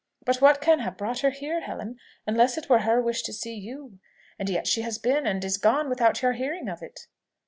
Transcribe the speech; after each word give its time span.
But 0.25 0.37
what 0.41 0.61
can 0.61 0.79
have 0.79 0.97
brought 0.97 1.19
her 1.19 1.29
here, 1.29 1.61
Helen, 1.61 1.99
unless 2.25 2.57
it 2.57 2.67
were 2.69 2.79
her 2.79 2.99
wish 2.99 3.21
to 3.21 3.31
see 3.31 3.53
you? 3.53 3.99
And 4.39 4.49
yet 4.49 4.65
she 4.65 4.81
has 4.81 4.97
been, 4.97 5.27
and 5.27 5.45
is 5.45 5.57
gone, 5.59 5.89
without 5.89 6.23
your 6.23 6.33
hearing 6.33 6.69
of 6.69 6.81
it." 6.81 7.05